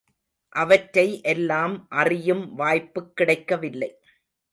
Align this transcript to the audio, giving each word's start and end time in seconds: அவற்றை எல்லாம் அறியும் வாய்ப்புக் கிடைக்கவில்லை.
அவற்றை 0.55 1.21
எல்லாம் 1.21 1.75
அறியும் 1.89 2.55
வாய்ப்புக் 2.55 3.15
கிடைக்கவில்லை. 3.15 3.91